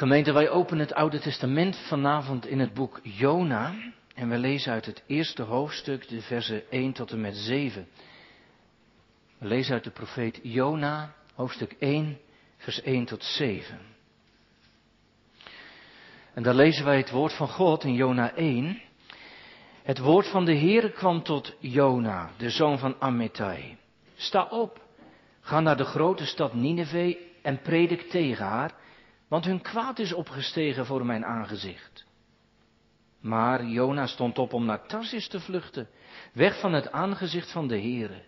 [0.00, 3.74] Gemeente, wij openen het Oude Testament vanavond in het boek Jona.
[4.14, 7.88] En we lezen uit het eerste hoofdstuk, de versen 1 tot en met 7.
[9.38, 12.18] We lezen uit de profeet Jona, hoofdstuk 1,
[12.56, 13.78] vers 1 tot 7.
[16.34, 18.80] En daar lezen wij het woord van God in Jona 1.
[19.82, 23.76] Het woord van de Heere kwam tot Jona, de zoon van Amittai.
[24.16, 24.80] Sta op,
[25.40, 28.78] ga naar de grote stad Nineveh en predik tegen haar,
[29.30, 32.04] want hun kwaad is opgestegen voor mijn aangezicht.
[33.20, 35.88] Maar Jona stond op om naar Tarsis te vluchten,
[36.32, 38.22] weg van het aangezicht van de Heere.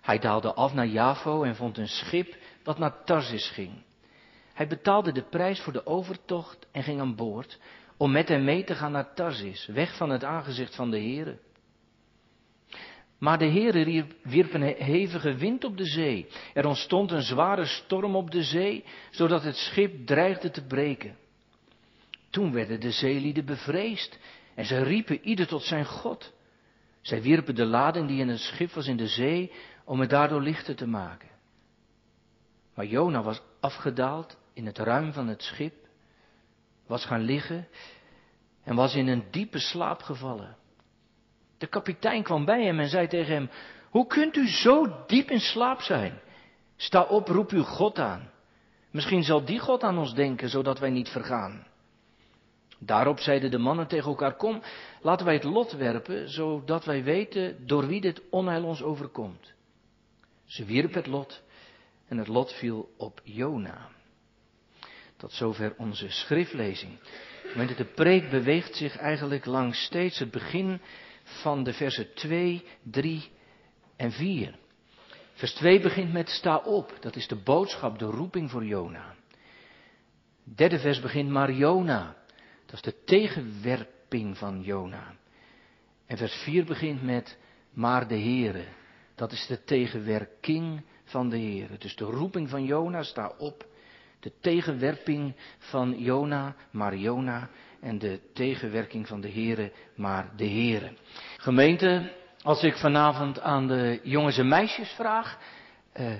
[0.00, 3.84] Hij daalde af naar Javo en vond een schip dat naar Tarsis ging.
[4.54, 7.58] Hij betaalde de prijs voor de overtocht en ging aan boord
[7.96, 11.38] om met hem mee te gaan naar Tarsis, weg van het aangezicht van de Heere.
[13.18, 16.26] Maar de Heere wierp een hevige wind op de zee.
[16.54, 21.16] Er ontstond een zware storm op de zee, zodat het schip dreigde te breken.
[22.30, 24.18] Toen werden de zeelieden bevreesd
[24.54, 26.32] en ze riepen ieder tot zijn God.
[27.00, 29.52] Zij wierpen de lading die in het schip was in de zee
[29.84, 31.28] om het daardoor lichter te maken.
[32.74, 35.74] Maar Jona was afgedaald in het ruim van het schip,
[36.86, 37.68] was gaan liggen
[38.62, 40.56] en was in een diepe slaap gevallen.
[41.58, 43.50] De kapitein kwam bij hem en zei tegen hem,
[43.90, 46.20] hoe kunt u zo diep in slaap zijn?
[46.76, 48.30] Sta op, roep uw God aan.
[48.90, 51.66] Misschien zal die God aan ons denken, zodat wij niet vergaan.
[52.78, 54.62] Daarop zeiden de mannen tegen elkaar, kom,
[55.00, 59.52] laten wij het lot werpen, zodat wij weten door wie dit onheil ons overkomt.
[60.44, 61.42] Ze wierpen het lot
[62.08, 63.88] en het lot viel op Jona.
[65.16, 66.98] Tot zover onze schriftlezing.
[67.76, 70.80] De preek beweegt zich eigenlijk langs steeds het begin
[71.26, 73.30] van de versen 2, 3
[73.96, 74.58] en 4.
[75.32, 76.96] Vers 2 begint met sta op.
[77.00, 79.14] Dat is de boodschap, de roeping voor Jona.
[80.44, 82.16] Derde vers begint maar Jona.
[82.66, 85.14] Dat is de tegenwerping van Jona.
[86.06, 87.38] En vers 4 begint met
[87.72, 88.64] maar de Heere.
[89.14, 91.78] Dat is de tegenwerking van de Heere.
[91.78, 93.66] Dus de roeping van Jona, sta op.
[94.20, 96.96] De tegenwerping van Jona, maar
[97.86, 100.92] en de tegenwerking van de Heere, maar de Heere.
[101.36, 105.38] Gemeente, als ik vanavond aan de jongens en meisjes vraag,
[105.92, 106.12] eh,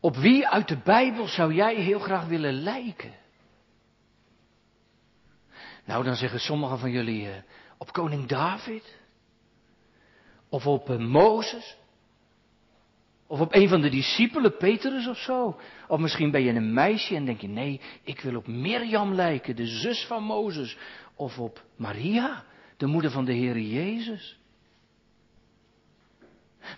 [0.00, 3.14] op wie uit de Bijbel zou jij heel graag willen lijken?
[5.84, 7.36] Nou, dan zeggen sommigen van jullie eh,
[7.78, 8.96] op koning David,
[10.48, 11.76] of op eh, Mozes,
[13.26, 15.60] of op een van de discipelen, Petrus of zo.
[15.88, 19.56] Of misschien ben je een meisje en denk je, nee, ik wil op Mirjam lijken,
[19.56, 20.76] de zus van Mozes.
[21.16, 22.44] Of op Maria,
[22.76, 24.38] de moeder van de Heer Jezus.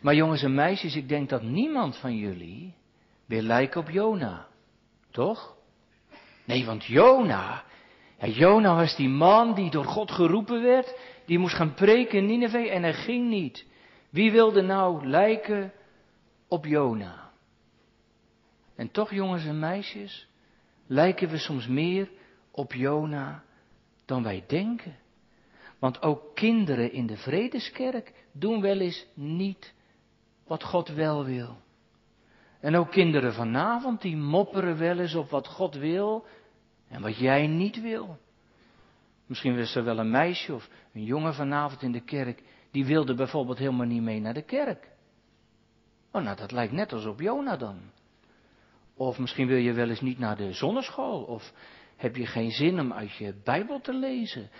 [0.00, 2.74] Maar jongens en meisjes, ik denk dat niemand van jullie
[3.26, 4.46] wil lijken op Jona.
[5.10, 5.56] Toch?
[6.44, 7.64] Nee, want Jona,
[8.18, 10.94] Jona was die man die door God geroepen werd,
[11.26, 13.66] die moest gaan preken in Nineveh en hij ging niet.
[14.10, 15.72] Wie wilde nou lijken
[16.48, 17.30] op Jona.
[18.74, 20.28] En toch, jongens en meisjes,
[20.86, 22.10] lijken we soms meer
[22.50, 23.42] op Jona
[24.04, 24.96] dan wij denken.
[25.78, 29.74] Want ook kinderen in de vredeskerk doen wel eens niet
[30.46, 31.56] wat God wel wil.
[32.60, 36.26] En ook kinderen vanavond, die mopperen wel eens op wat God wil
[36.88, 38.18] en wat jij niet wil.
[39.26, 43.14] Misschien was er wel een meisje of een jongen vanavond in de kerk, die wilde
[43.14, 44.88] bijvoorbeeld helemaal niet mee naar de kerk.
[46.12, 47.78] Oh, nou, dat lijkt net als op Jona dan.
[48.96, 51.22] Of misschien wil je wel eens niet naar de zonneschool.
[51.22, 51.52] Of
[51.96, 54.50] heb je geen zin om uit je Bijbel te lezen.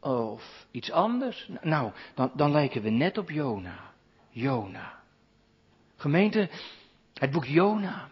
[0.00, 1.50] Of iets anders.
[1.62, 3.78] Nou, dan, dan lijken we net op Jona.
[4.30, 4.92] Jona.
[5.96, 6.48] Gemeente,
[7.14, 8.08] het boek Jona.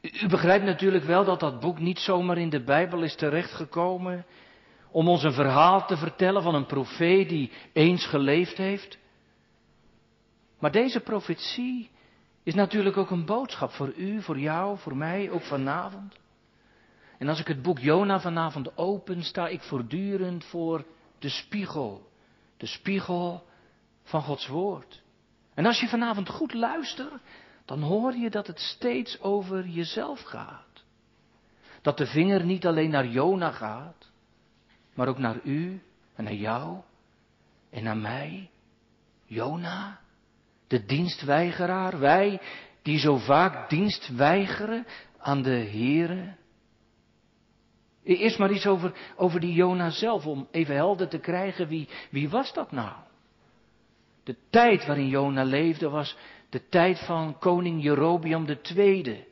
[0.00, 4.26] U begrijpt natuurlijk wel dat dat boek niet zomaar in de Bijbel is terechtgekomen.
[4.90, 8.98] Om ons een verhaal te vertellen van een profeet die eens geleefd heeft.
[10.58, 11.90] Maar deze profetie
[12.42, 16.16] is natuurlijk ook een boodschap voor u, voor jou, voor mij, ook vanavond.
[17.18, 20.84] En als ik het boek Jona vanavond open, sta ik voortdurend voor
[21.18, 22.08] de spiegel.
[22.56, 23.46] De spiegel
[24.02, 25.02] van Gods woord.
[25.54, 27.22] En als je vanavond goed luistert,
[27.64, 30.84] dan hoor je dat het steeds over jezelf gaat.
[31.82, 34.10] Dat de vinger niet alleen naar Jona gaat,
[34.94, 35.82] maar ook naar u
[36.14, 36.80] en naar jou
[37.70, 38.50] en naar mij.
[39.24, 40.00] Jona,
[40.66, 42.40] de dienstweigeraar, wij
[42.82, 44.86] die zo vaak dienst weigeren
[45.18, 46.34] aan de Here.
[48.04, 52.28] Eerst maar iets over, over die Jona zelf, om even helder te krijgen, wie, wie
[52.28, 52.92] was dat nou?
[54.24, 56.16] De tijd waarin Jona leefde was
[56.50, 58.46] de tijd van koning Jerobiam
[58.76, 59.24] II.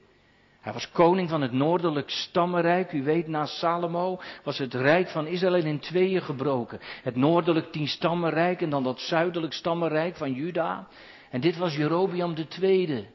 [0.60, 2.92] Hij was koning van het noordelijk stammenrijk.
[2.92, 6.78] U weet, na Salomo was het rijk van Israël in tweeën gebroken.
[7.02, 10.88] Het noordelijk tienstammenrijk en dan dat zuidelijk stammenrijk van Juda.
[11.34, 13.06] En dit was Jerobiam de tweede.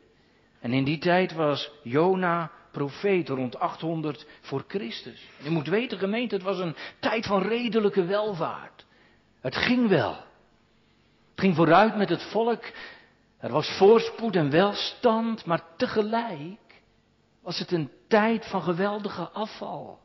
[0.60, 5.30] En in die tijd was Jona profeet rond 800 voor Christus.
[5.38, 8.86] Je moet weten, gemeente, het was een tijd van redelijke welvaart.
[9.42, 10.14] Het ging wel.
[11.30, 12.64] Het ging vooruit met het volk.
[13.38, 16.82] Er was voorspoed en welstand, maar tegelijk
[17.42, 20.00] was het een tijd van geweldige afval.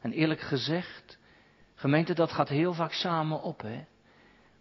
[0.00, 1.18] En eerlijk gezegd,
[1.74, 3.84] gemeente, dat gaat heel vaak samen op, hè.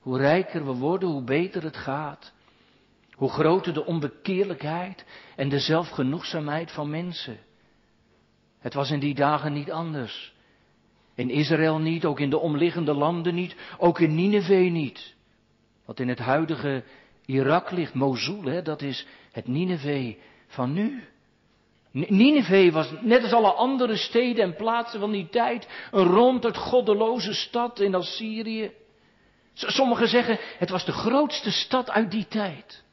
[0.06, 2.34] Hoe rijker we worden, hoe beter het gaat.
[3.14, 5.06] Hoe groter de onbekeerlijkheid
[5.36, 7.38] en de zelfgenoegzaamheid van mensen.
[8.60, 10.34] Het was in die dagen niet anders.
[11.16, 15.16] In Israël niet, ook in de omliggende landen niet, ook in Nineveh niet.
[15.86, 16.84] Wat in het huidige
[17.26, 20.16] Irak ligt, Mosul, hè, dat is het Nineveh
[20.48, 21.04] van nu.
[21.92, 27.34] Nineveh was net als alle andere steden en plaatsen van die tijd een ronduit goddeloze
[27.34, 28.72] stad in Assyrië.
[29.56, 32.84] Sommigen zeggen het was de grootste stad uit die tijd.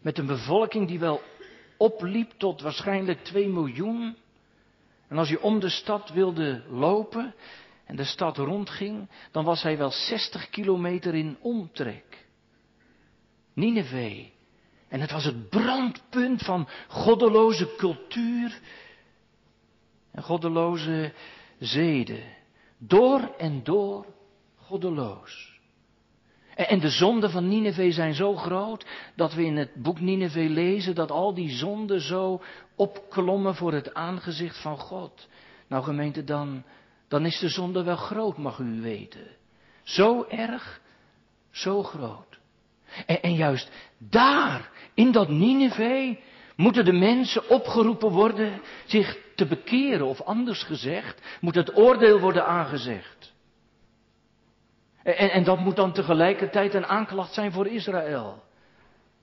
[0.00, 1.22] Met een bevolking die wel
[1.76, 4.16] opliep tot waarschijnlijk 2 miljoen.
[5.08, 7.34] En als je om de stad wilde lopen
[7.84, 12.26] en de stad rondging, dan was hij wel 60 kilometer in omtrek.
[13.52, 14.26] Nineveh.
[14.88, 18.60] En het was het brandpunt van goddeloze cultuur
[20.10, 21.12] en goddeloze
[21.58, 22.22] zeden.
[22.78, 24.06] Door en door
[24.56, 25.57] goddeloos.
[26.66, 30.94] En de zonden van Nineveh zijn zo groot dat we in het boek Nineveh lezen
[30.94, 32.42] dat al die zonden zo
[32.76, 35.28] opklommen voor het aangezicht van God.
[35.68, 36.64] Nou gemeente, dan,
[37.08, 39.26] dan is de zonde wel groot, mag u weten.
[39.82, 40.80] Zo erg,
[41.50, 42.38] zo groot.
[43.06, 46.16] En, en juist daar, in dat Nineveh,
[46.56, 52.46] moeten de mensen opgeroepen worden zich te bekeren, of anders gezegd, moet het oordeel worden
[52.46, 53.36] aangezegd.
[55.16, 58.42] En, en dat moet dan tegelijkertijd een aanklacht zijn voor Israël.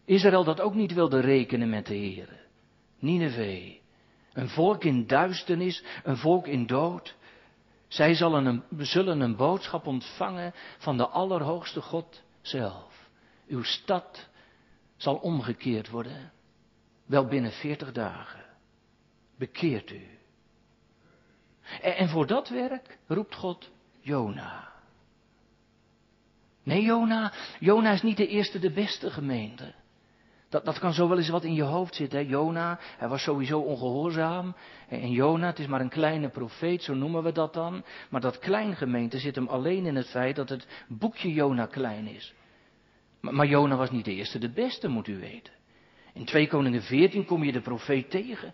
[0.06, 2.30] Israël dat ook niet wilde rekenen met de Heer.
[3.00, 3.74] Nineveh.
[4.34, 7.16] Een volk in duisternis, een volk in dood.
[7.88, 13.10] Zij zullen een, zullen een boodschap ontvangen van de Allerhoogste God zelf.
[13.48, 14.30] Uw stad
[14.96, 16.32] zal omgekeerd worden.
[17.06, 18.44] Wel binnen veertig dagen.
[19.38, 20.08] Bekeert u.
[21.82, 24.75] En, en voor dat werk roept God Jona.
[26.66, 29.74] Nee, Jona, Jona is niet de eerste, de beste gemeente.
[30.50, 32.20] Dat, dat kan zo wel eens wat in je hoofd zitten.
[32.20, 32.26] Hè?
[32.30, 34.56] Jona, hij was sowieso ongehoorzaam.
[34.90, 37.84] En Jona, het is maar een kleine profeet, zo noemen we dat dan.
[38.10, 42.08] Maar dat klein gemeente zit hem alleen in het feit dat het boekje Jona klein
[42.08, 42.34] is.
[43.20, 45.54] Maar, Jona was niet de eerste, de beste, moet u weten.
[46.14, 48.54] In 2 Koningen 14 kom je de profeet tegen.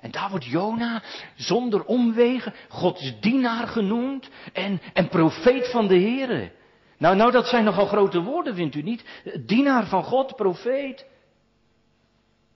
[0.00, 1.02] En daar wordt Jona
[1.34, 6.52] zonder omwegen Gods dienaar genoemd en, en profeet van de Here.
[6.98, 9.04] Nou, nou, dat zijn nogal grote woorden, vindt u niet?
[9.46, 11.06] Dienaar van God, profeet.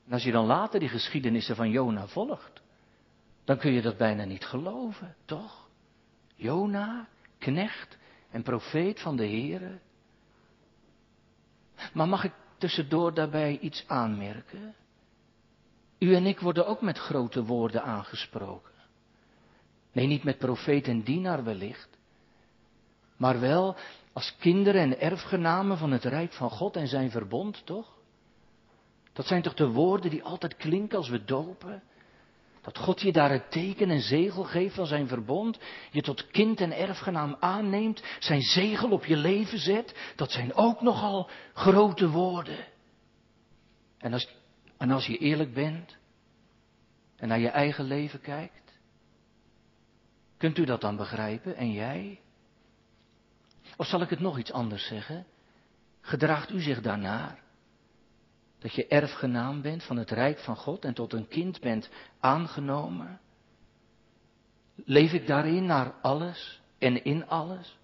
[0.06, 2.62] En als je dan later die geschiedenissen van Jona volgt,
[3.44, 5.68] dan kun je dat bijna niet geloven, toch?
[6.34, 7.08] Jona,
[7.38, 7.98] knecht
[8.30, 9.78] en profeet van de Heere.
[11.92, 14.74] Maar mag ik tussendoor daarbij iets aanmerken?
[15.98, 18.72] U en ik worden ook met grote woorden aangesproken.
[19.92, 21.98] Nee, niet met profeet en dienaar wellicht,
[23.16, 23.76] maar wel
[24.18, 27.96] als kinderen en erfgenamen van het rijk van God en zijn verbond, toch?
[29.12, 31.82] Dat zijn toch de woorden die altijd klinken als we dopen?
[32.62, 35.58] Dat God je daar het teken en zegel geeft van zijn verbond,
[35.90, 40.80] je tot kind en erfgenaam aanneemt, zijn zegel op je leven zet, dat zijn ook
[40.80, 42.66] nogal grote woorden.
[43.98, 44.34] En als,
[44.76, 45.96] en als je eerlijk bent
[47.16, 48.78] en naar je eigen leven kijkt,
[50.36, 52.20] kunt u dat dan begrijpen en jij?
[53.78, 55.26] Of zal ik het nog iets anders zeggen?
[56.00, 57.38] Gedraagt u zich daarnaar?
[58.58, 63.20] Dat je erfgenaam bent van het rijk van God en tot een kind bent aangenomen?
[64.74, 67.78] Leef ik daarin naar alles en in alles?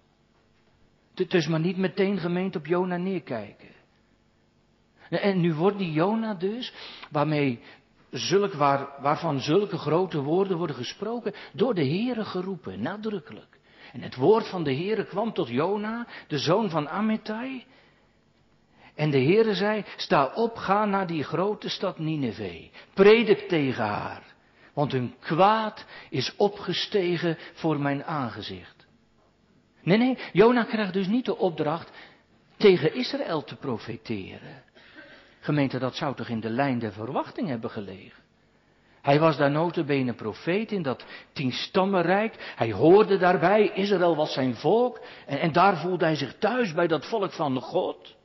[1.13, 3.73] Dus maar niet meteen gemeend op Jona neerkijken.
[5.09, 6.73] En nu wordt die Jona dus,
[7.11, 7.59] waarmee
[8.09, 13.59] zulk, waar, waarvan zulke grote woorden worden gesproken, door de Here geroepen, nadrukkelijk.
[13.95, 17.65] En het woord van de Heere kwam tot Jona, de zoon van Amittai.
[18.95, 22.69] En de Heere zei, sta op, ga naar die grote stad Nineveh.
[22.93, 24.23] Predik tegen haar,
[24.73, 28.87] want hun kwaad is opgestegen voor mijn aangezicht.
[29.83, 31.91] Nee, nee, Jona krijgt dus niet de opdracht
[32.57, 34.63] tegen Israël te profeteren.
[35.39, 38.24] Gemeente, dat zou toch in de lijn der verwachting hebben gelegen.
[39.05, 42.53] Hij was daar notabene profeet in dat tienstammenrijk.
[42.55, 45.01] Hij hoorde daarbij, Israël was zijn volk.
[45.25, 48.15] En, en daar voelde hij zich thuis bij dat volk van God.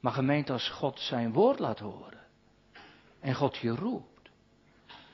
[0.00, 2.20] Maar gemeente, als God zijn woord laat horen
[3.20, 4.30] en God je roept,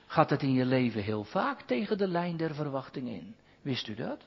[0.07, 3.35] gaat het in je leven heel vaak tegen de lijn der verwachting in.
[3.61, 4.21] Wist u dat?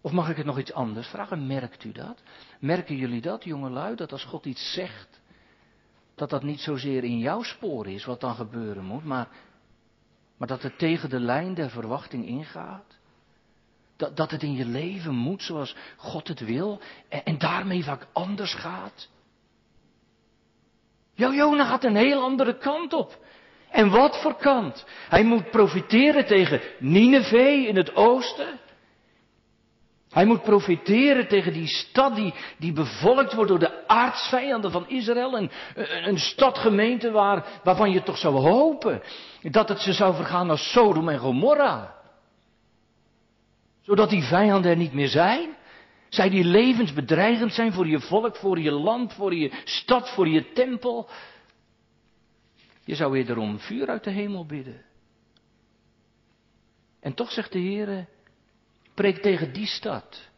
[0.00, 1.46] Of mag ik het nog iets anders vragen?
[1.46, 2.22] Merkt u dat?
[2.60, 5.20] Merken jullie dat, jongelui, dat als God iets zegt,
[6.16, 9.28] dat dat niet zozeer in jouw spoor is wat dan gebeuren moet, maar,
[10.36, 12.98] maar dat het tegen de lijn der verwachting ingaat?
[13.96, 18.06] Dat, dat het in je leven moet zoals God het wil en, en daarmee vaak
[18.12, 19.08] anders gaat?
[21.14, 23.24] Jouw Jona gaat een heel andere kant op.
[23.70, 24.84] En wat voor kant?
[25.08, 28.60] Hij moet profiteren tegen Nineveh in het oosten.
[30.16, 32.16] Hij moet profiteren tegen die stad
[32.58, 35.36] die, bevolkt wordt door de aardsvijanden van Israël.
[35.36, 35.50] Een,
[36.04, 39.02] een stadgemeente waar, waarvan je toch zou hopen
[39.42, 41.94] dat het ze zou vergaan als Sodom en Gomorra.
[43.82, 45.56] Zodat die vijanden er niet meer zijn.
[46.08, 50.52] Zij die levensbedreigend zijn voor je volk, voor je land, voor je stad, voor je
[50.52, 51.08] tempel.
[52.84, 54.84] Je zou eerder om vuur uit de hemel bidden.
[57.00, 58.06] En toch zegt de Heer,
[58.96, 60.28] preek tegen die stad.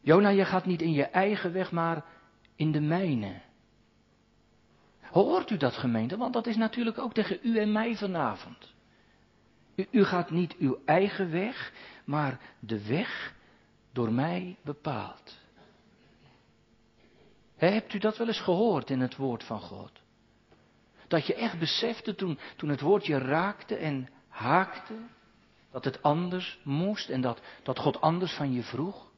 [0.00, 2.04] Jona, je gaat niet in je eigen weg, maar
[2.56, 3.40] in de mijne.
[5.00, 6.16] Hoort u dat gemeente?
[6.16, 8.72] Want dat is natuurlijk ook tegen u en mij vanavond.
[9.74, 11.72] U, u gaat niet uw eigen weg,
[12.04, 13.34] maar de weg
[13.92, 15.38] door mij bepaald.
[17.56, 20.02] hebt u dat wel eens gehoord in het woord van God?
[21.08, 24.94] Dat je echt besefte toen, toen het woord je raakte en haakte,
[25.74, 29.10] dat het anders moest en dat, dat God anders van je vroeg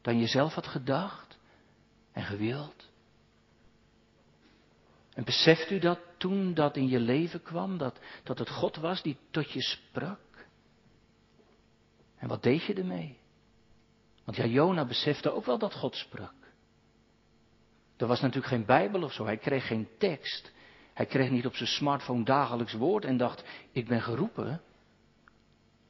[0.00, 1.38] dan je zelf had gedacht
[2.12, 2.90] en gewild.
[5.12, 9.02] En beseft u dat toen dat in je leven kwam, dat, dat het God was
[9.02, 10.46] die tot je sprak?
[12.16, 13.18] En wat deed je ermee?
[14.24, 16.34] Want ja, Jona besefte ook wel dat God sprak.
[17.96, 20.52] Er was natuurlijk geen Bijbel of zo, hij kreeg geen tekst.
[20.92, 24.62] Hij kreeg niet op zijn smartphone dagelijks woord en dacht, ik ben geroepen.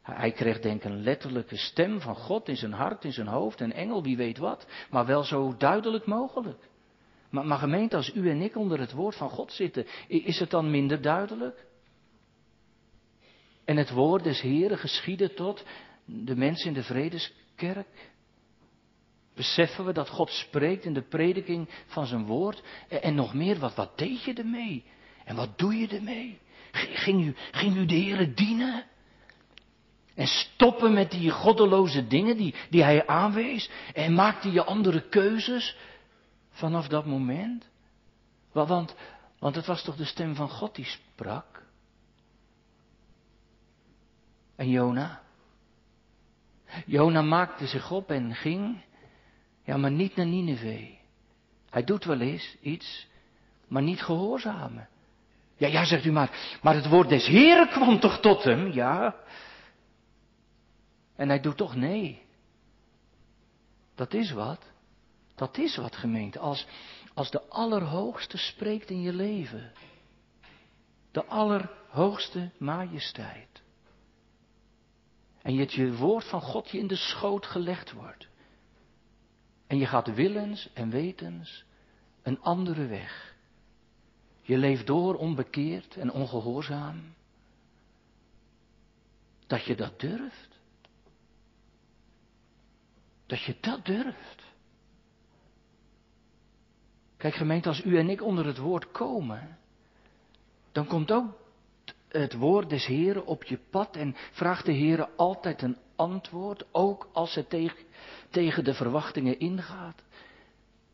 [0.04, 3.60] Hij kreeg denk ik een letterlijke stem van God in zijn hart, in zijn hoofd,
[3.60, 6.68] een engel, wie weet wat, maar wel zo duidelijk mogelijk.
[7.30, 10.50] Maar, maar gemeente, als u en ik onder het woord van God zitten, is het
[10.50, 11.66] dan minder duidelijk?
[13.64, 15.64] En het woord des Heren geschieden tot
[16.04, 18.10] de mensen in de vredeskerk?
[19.34, 22.62] Beseffen we dat God spreekt in de prediking van zijn woord?
[22.88, 24.84] En, nog meer, wat, deed je ermee?
[25.24, 26.38] En wat doe je ermee?
[26.72, 28.84] Ging u, ging u de Heer dienen?
[30.14, 33.70] En stoppen met die goddeloze dingen die, die hij aanwees?
[33.92, 35.76] En maakte je andere keuzes
[36.50, 37.68] vanaf dat moment?
[38.52, 38.94] Want,
[39.38, 41.62] want het was toch de stem van God die sprak?
[44.56, 45.22] En Jona?
[46.86, 48.82] Jona maakte zich op en ging
[49.64, 50.88] ja, maar niet naar Nineveh.
[51.70, 53.06] Hij doet wel eens iets,
[53.68, 54.88] maar niet gehoorzamen.
[55.56, 59.14] Ja, ja, zegt u maar, maar het woord des Heren kwam toch tot hem, ja.
[61.16, 62.22] En hij doet toch nee.
[63.94, 64.72] Dat is wat.
[65.34, 66.38] Dat is wat gemeente.
[66.38, 66.66] Als,
[67.14, 69.72] als de Allerhoogste spreekt in je leven.
[71.10, 73.62] De Allerhoogste majesteit.
[75.42, 78.28] En je je woord van God je in de schoot gelegd wordt.
[79.66, 81.64] En je gaat willens en wetens
[82.22, 83.34] een andere weg.
[84.42, 87.14] Je leeft door onbekeerd en ongehoorzaam.
[89.46, 90.53] Dat je dat durft.
[93.26, 94.42] Dat je dat durft.
[97.16, 99.58] Kijk gemeente, als u en ik onder het woord komen,
[100.72, 101.42] dan komt ook
[102.08, 107.08] het woord des Heren op je pad en vraagt de Heren altijd een antwoord, ook
[107.12, 107.78] als het tegen,
[108.30, 110.02] tegen de verwachtingen ingaat.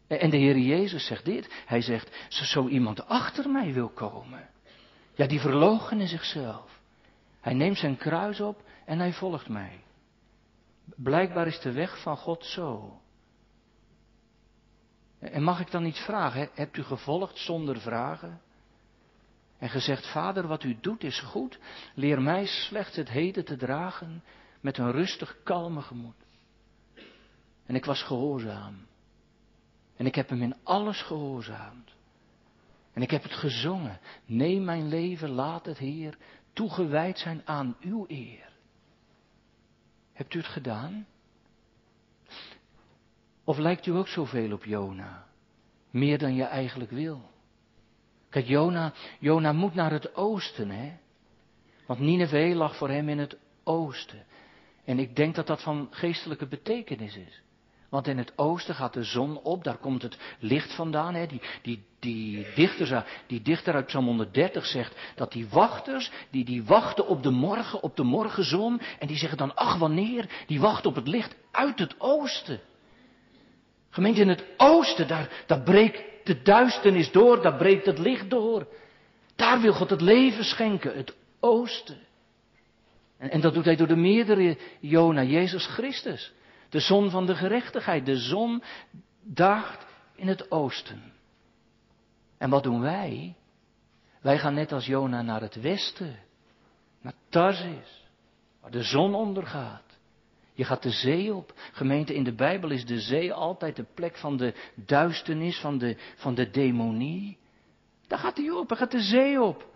[0.07, 1.63] En de Heer Jezus zegt dit.
[1.67, 4.49] Hij zegt, zo iemand achter mij wil komen.
[5.15, 6.81] Ja, die verloochenen zichzelf.
[7.41, 9.81] Hij neemt zijn kruis op en hij volgt mij.
[10.97, 13.01] Blijkbaar is de weg van God zo.
[15.19, 16.51] En mag ik dan iets vragen?
[16.55, 18.41] Hebt u gevolgd zonder vragen?
[19.59, 21.59] En gezegd, Vader, wat u doet is goed.
[21.95, 24.23] Leer mij slechts het heden te dragen
[24.61, 26.25] met een rustig, kalme gemoed.
[27.67, 28.87] En ik was gehoorzaam.
[29.97, 31.91] En ik heb hem in alles gehoorzaamd.
[32.93, 34.01] En ik heb het gezongen.
[34.25, 36.17] Neem mijn leven, laat het Heer
[36.53, 38.50] toegewijd zijn aan uw eer.
[40.21, 41.07] Hebt u het gedaan?
[43.45, 45.27] Of lijkt u ook zoveel op Jona?
[45.91, 47.31] Meer dan je eigenlijk wil?
[48.29, 50.93] Kijk, Jona, Jona moet naar het oosten, hè?
[51.87, 54.25] Want Nineveh lag voor hem in het oosten.
[54.85, 57.43] En ik denk dat dat van geestelijke betekenis is.
[57.91, 61.15] Want in het oosten gaat de zon op, daar komt het licht vandaan.
[61.15, 61.27] Hè?
[61.27, 66.65] Die, die, die, dichter, die dichter uit Psalm 130 zegt dat die wachters, die, die
[66.65, 68.81] wachten op de morgen, op de morgenzon.
[68.99, 72.61] En die zeggen dan, ach wanneer, die wachten op het licht uit het oosten.
[73.91, 78.67] Gemeente in het oosten, daar, daar breekt de duisternis door, daar breekt het licht door.
[79.37, 81.99] Daar wil God het leven schenken, het oosten.
[83.19, 86.33] En, en dat doet hij door de meerdere Jona, Jezus Christus.
[86.71, 88.07] De zon van de gerechtigheid.
[88.07, 88.63] De zon
[89.23, 91.13] daagt in het oosten.
[92.39, 93.37] En wat doen wij?
[94.21, 96.19] Wij gaan net als Jona naar het westen.
[97.01, 98.09] Naar Tarsis.
[98.61, 99.99] Waar de zon ondergaat.
[100.55, 101.53] Je gaat de zee op.
[101.73, 105.97] Gemeente, in de Bijbel is de zee altijd de plek van de duisternis, van de,
[106.17, 107.39] van de demonie.
[108.07, 109.69] Daar gaat hij op, daar gaat de zee op.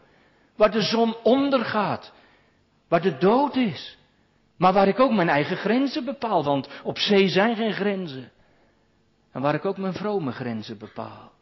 [0.57, 2.13] Waar de zon ondergaat.
[2.89, 3.99] Waar de dood is.
[4.57, 8.33] Maar waar ik ook mijn eigen grenzen bepaal, want op zee zijn geen grenzen.
[9.33, 11.33] En waar ik ook mijn vrome grenzen bepaal.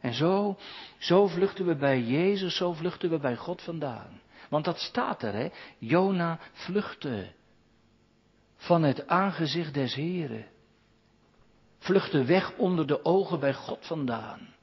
[0.00, 0.56] En zo,
[0.98, 4.20] zo vluchten we bij Jezus, zo vluchten we bij God vandaan.
[4.48, 5.48] Want dat staat er, hè.
[5.78, 7.32] Jona vluchtte
[8.56, 10.46] van het aangezicht des Heren.
[11.78, 14.54] Vluchtte weg onder de ogen bij God vandaan.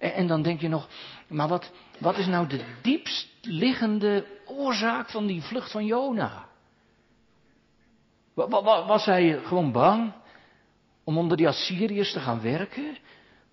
[0.00, 0.88] En, dan denk je nog,
[1.28, 6.48] maar wat, wat is nou de diepst liggende oorzaak van die vlucht van Jona?
[8.34, 10.12] Was hij gewoon bang
[11.04, 12.96] om onder die Assyriërs te gaan werken?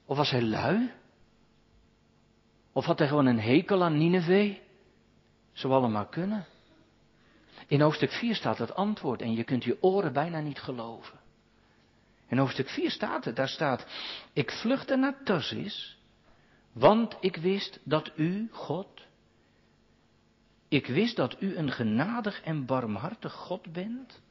[0.05, 0.91] Of was hij lui?
[2.71, 4.57] Of had hij gewoon een hekel aan Nineveh?
[5.53, 6.45] Zou allemaal kunnen.
[7.67, 11.19] In hoofdstuk 4 staat het antwoord en je kunt je oren bijna niet geloven.
[12.27, 13.85] In hoofdstuk 4 staat het, daar staat,
[14.33, 15.96] ik vluchtte naar Tarsis,
[16.79, 19.05] want ik wist dat u, God,
[20.67, 24.21] ik wist dat u een genadig en barmhartig God bent,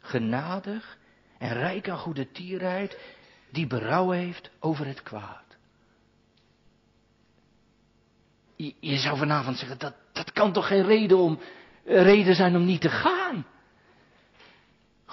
[0.00, 0.98] genadig
[1.38, 2.98] en rijk aan goede tierheid,
[3.50, 5.44] die berouw heeft over het kwaad.
[8.80, 11.40] Je, zou vanavond zeggen, dat, dat kan toch geen reden, om,
[11.84, 13.46] reden zijn om niet te gaan?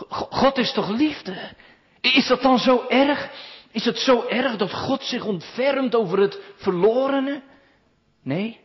[0.09, 1.51] God is toch liefde?
[2.01, 3.51] Is dat dan zo erg?
[3.73, 7.41] Is het zo erg dat God zich ontfermt over het verlorene?
[8.21, 8.59] Nee.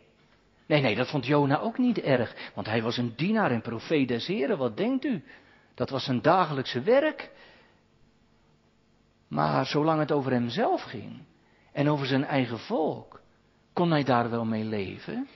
[0.67, 4.09] Nee, nee, dat vond Jona ook niet erg, want hij was een dienaar en profeet
[4.09, 5.25] des Heren, wat denkt u?
[5.75, 7.31] Dat was zijn dagelijkse werk.
[9.29, 11.23] Maar zolang het over hemzelf ging
[11.73, 13.21] en over zijn eigen volk,
[13.73, 15.29] kon hij daar wel mee leven.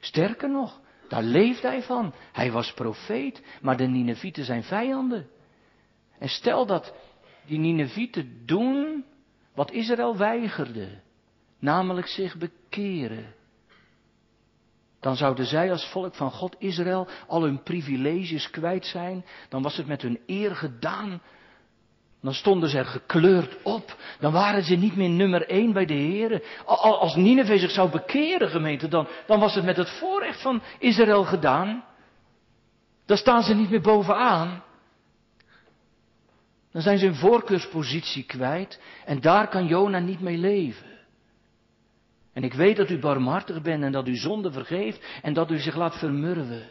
[0.00, 2.14] Sterker nog, daar leefde hij van.
[2.32, 5.28] Hij was profeet, maar de Ninevieten zijn vijanden.
[6.18, 6.94] En stel dat
[7.46, 9.04] die Ninevieten doen
[9.54, 10.88] wat Israël weigerde,
[11.58, 13.34] namelijk zich bekeren.
[15.00, 19.24] Dan zouden zij als volk van God Israël al hun privileges kwijt zijn.
[19.48, 21.22] Dan was het met hun eer gedaan.
[22.20, 23.96] Dan stonden ze er gekleurd op.
[24.20, 26.42] Dan waren ze niet meer nummer één bij de Heeren.
[26.64, 31.24] Als Nineveh zich zou bekeren, gemeente, dan, dan was het met het voorrecht van Israël
[31.24, 31.84] gedaan.
[33.06, 34.62] Dan staan ze niet meer bovenaan.
[36.72, 38.80] Dan zijn ze hun voorkeurspositie kwijt.
[39.04, 40.90] En daar kan Jona niet mee leven.
[42.32, 45.58] En ik weet dat u barmhartig bent en dat u zonde vergeeft en dat u
[45.58, 46.70] zich laat vermurwen.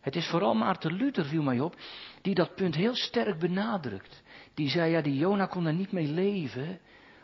[0.00, 1.76] Het is vooral Maarten Luther, viel mij op,
[2.22, 4.22] die dat punt heel sterk benadrukt.
[4.54, 6.80] Die zei, ja, die Jona kon er niet mee leven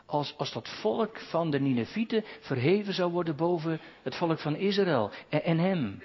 [0.06, 5.10] als, als dat volk van de Ninevieten verheven zou worden boven het volk van Israël
[5.28, 6.02] en, en hem.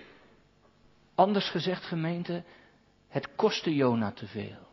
[1.16, 2.44] Anders gezegd, gemeente,
[3.08, 4.72] het kostte Jona te veel.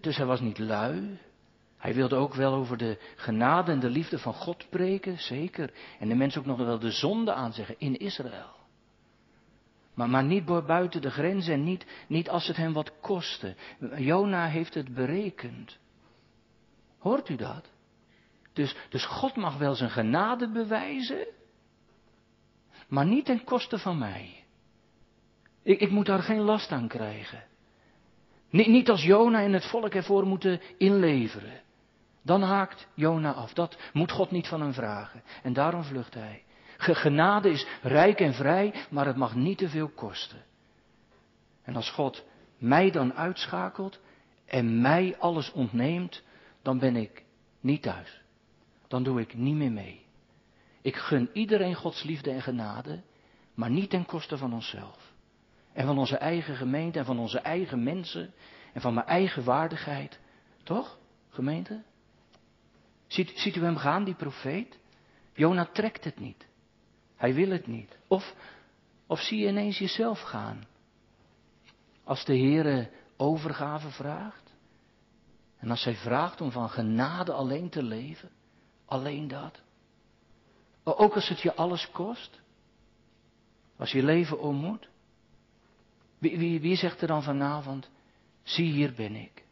[0.00, 1.18] Dus hij was niet lui,
[1.76, 5.72] hij wilde ook wel over de genade en de liefde van God preken, zeker.
[5.98, 8.54] En de mensen ook nog wel de zonde aanzeggen in Israël.
[9.94, 13.56] Maar, maar niet buiten de grenzen en niet, niet als het hem wat kostte.
[13.96, 15.78] Jona heeft het berekend.
[16.98, 17.70] Hoort u dat?
[18.52, 21.26] Dus, dus God mag wel zijn genade bewijzen,
[22.88, 24.44] maar niet ten koste van mij.
[25.62, 27.44] Ik, ik moet daar geen last aan krijgen.
[28.54, 31.60] Niet, niet als Jona en het volk ervoor moeten inleveren.
[32.22, 33.52] Dan haakt Jona af.
[33.52, 35.22] Dat moet God niet van hem vragen.
[35.42, 36.42] En daarom vlucht hij.
[36.76, 40.44] Genade is rijk en vrij, maar het mag niet te veel kosten.
[41.62, 42.24] En als God
[42.58, 44.00] mij dan uitschakelt
[44.46, 46.22] en mij alles ontneemt,
[46.62, 47.24] dan ben ik
[47.60, 48.22] niet thuis.
[48.88, 50.06] Dan doe ik niet meer mee.
[50.82, 53.02] Ik gun iedereen Gods liefde en genade,
[53.54, 55.13] maar niet ten koste van onszelf.
[55.74, 58.34] En van onze eigen gemeente en van onze eigen mensen
[58.72, 60.20] en van mijn eigen waardigheid.
[60.62, 61.82] Toch, gemeente?
[63.06, 64.78] Ziet, ziet u hem gaan, die profeet?
[65.32, 66.46] Jona trekt het niet.
[67.16, 67.98] Hij wil het niet.
[68.08, 68.34] Of,
[69.06, 70.64] of zie je ineens jezelf gaan?
[72.04, 74.54] Als de Heere overgave vraagt.
[75.58, 78.30] En als zij vraagt om van genade alleen te leven.
[78.84, 79.62] Alleen dat.
[80.84, 82.40] Ook als het je alles kost.
[83.76, 84.92] Als je leven om moet.
[86.30, 87.90] Wie, wie, zegt er dan vanavond,
[88.42, 89.44] zie hier ben ik.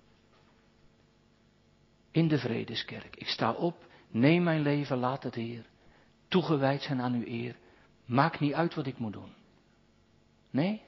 [2.10, 3.16] In de vredeskerk.
[3.16, 5.64] Ik sta op, neem mijn leven, laat het Heer.
[6.28, 7.56] Toegewijd zijn aan uw eer.
[8.04, 9.32] Maakt niet uit wat ik moet doen.
[10.50, 10.82] Nee?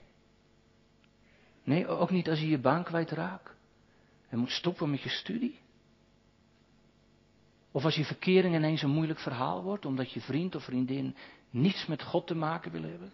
[1.64, 3.50] Nee, ook niet als je je baan kwijtraakt.
[4.28, 5.58] En moet stoppen met je studie.
[7.70, 11.16] Of als je verkering ineens een moeilijk verhaal wordt, omdat je vriend of vriendin
[11.50, 13.12] niets met God te maken wil hebben.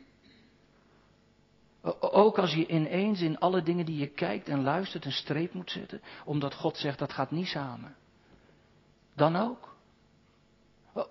[2.01, 5.71] Ook als je ineens in alle dingen die je kijkt en luistert een streep moet
[5.71, 7.97] zetten, omdat God zegt dat gaat niet samen.
[9.15, 9.77] Dan ook.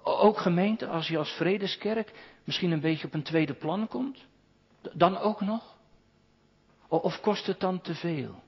[0.04, 4.26] Ook gemeente, als je als vredeskerk misschien een beetje op een tweede plan komt,
[4.94, 5.78] dan ook nog.
[6.88, 8.44] Of kost het dan te veel?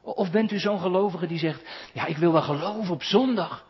[0.00, 3.66] Of bent u zo'n gelovige die zegt, ja ik wil wel geloven op zondag.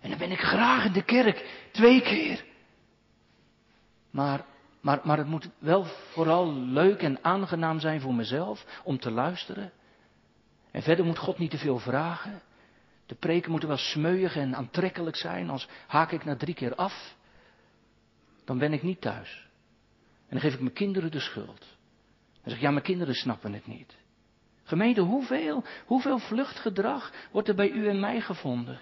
[0.00, 2.44] En dan ben ik graag in de kerk, twee keer.
[4.10, 4.44] Maar
[4.88, 9.72] maar, maar het moet wel vooral leuk en aangenaam zijn voor mezelf om te luisteren.
[10.70, 12.42] En verder moet God niet te veel vragen.
[13.06, 15.50] De preken moeten wel smeuig en aantrekkelijk zijn.
[15.50, 17.16] Als haak ik na drie keer af,
[18.44, 19.48] dan ben ik niet thuis.
[20.28, 21.66] En dan geef ik mijn kinderen de schuld.
[22.42, 23.96] En zeg ja, mijn kinderen snappen het niet.
[24.62, 28.80] Gemeente, hoeveel, hoeveel vluchtgedrag wordt er bij u en mij gevonden?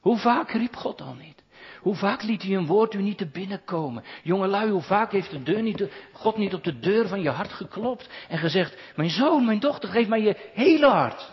[0.00, 1.43] Hoe vaak riep God al niet?
[1.84, 4.04] Hoe vaak liet hij een woord u niet te binnenkomen?
[4.22, 7.52] Jongelui, hoe vaak heeft de deur niet, God niet op de deur van je hart
[7.52, 11.32] geklopt en gezegd, mijn zoon, mijn dochter, geef mij je hele hart.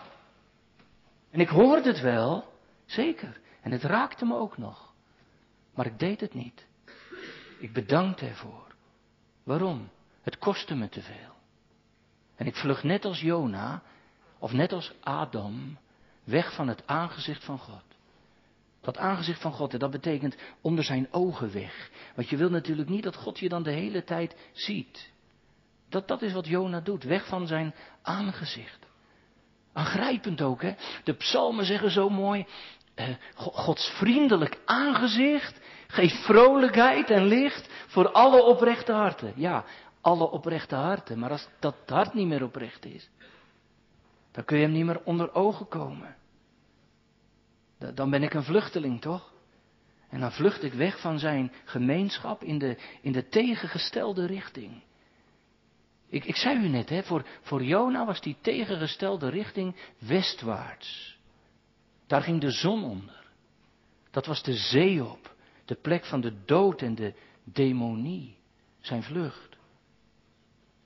[1.30, 2.44] En ik hoorde het wel,
[2.84, 3.40] zeker.
[3.60, 4.92] En het raakte me ook nog.
[5.74, 6.66] Maar ik deed het niet.
[7.58, 8.74] Ik bedankte ervoor.
[9.42, 9.88] Waarom?
[10.22, 11.34] Het kostte me te veel.
[12.36, 13.82] En ik vlug net als Jona,
[14.38, 15.78] of net als Adam,
[16.24, 17.91] weg van het aangezicht van God.
[18.82, 21.90] Dat aangezicht van God, en dat betekent onder zijn ogen weg.
[22.14, 25.10] Want je wil natuurlijk niet dat God je dan de hele tijd ziet.
[25.88, 28.86] Dat, dat is wat Jona doet, weg van zijn aangezicht.
[29.72, 30.74] Aangrijpend ook, hè.
[31.04, 32.46] De psalmen zeggen zo mooi,
[32.94, 39.32] eh, Gods vriendelijk aangezicht geeft vrolijkheid en licht voor alle oprechte harten.
[39.36, 39.64] Ja,
[40.00, 43.10] alle oprechte harten, maar als dat hart niet meer oprecht is,
[44.32, 46.16] dan kun je hem niet meer onder ogen komen.
[47.94, 49.32] Dan ben ik een vluchteling, toch?
[50.08, 54.82] En dan vlucht ik weg van zijn gemeenschap in de, in de tegengestelde richting.
[56.08, 61.18] Ik, ik zei u net, hè, voor, voor Jona was die tegengestelde richting westwaarts.
[62.06, 63.30] Daar ging de zon onder.
[64.10, 67.14] Dat was de zee op, de plek van de dood en de
[67.44, 68.36] demonie,
[68.80, 69.56] zijn vlucht.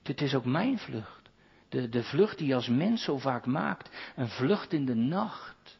[0.03, 1.29] Dit is ook mijn vlucht.
[1.69, 5.76] De, de vlucht die als mens zo vaak maakt, een vlucht in de nacht.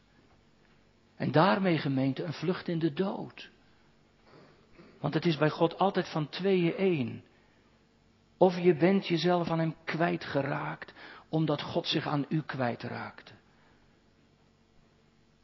[1.18, 3.50] En daarmee gemeente een vlucht in de dood.
[5.00, 7.24] Want het is bij God altijd van tweeën één.
[8.36, 10.94] Of je bent jezelf aan hem kwijtgeraakt,
[11.28, 13.32] omdat God zich aan u kwijtraakte.